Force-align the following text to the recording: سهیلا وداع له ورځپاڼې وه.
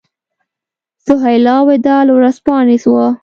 سهیلا 1.05 1.55
وداع 1.67 2.01
له 2.07 2.11
ورځپاڼې 2.17 2.77
وه. 2.93 3.07